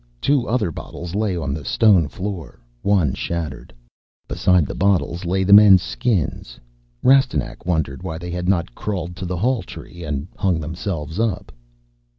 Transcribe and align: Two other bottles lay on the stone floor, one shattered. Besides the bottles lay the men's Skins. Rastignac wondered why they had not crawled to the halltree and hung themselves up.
Two 0.19 0.47
other 0.47 0.71
bottles 0.71 1.13
lay 1.13 1.37
on 1.37 1.53
the 1.53 1.63
stone 1.63 2.07
floor, 2.07 2.59
one 2.81 3.13
shattered. 3.13 3.71
Besides 4.27 4.65
the 4.65 4.73
bottles 4.73 5.25
lay 5.25 5.43
the 5.43 5.53
men's 5.53 5.83
Skins. 5.83 6.59
Rastignac 7.03 7.67
wondered 7.67 8.01
why 8.01 8.17
they 8.17 8.31
had 8.31 8.49
not 8.49 8.73
crawled 8.73 9.15
to 9.17 9.27
the 9.27 9.37
halltree 9.37 10.01
and 10.03 10.27
hung 10.35 10.59
themselves 10.59 11.19
up. 11.19 11.51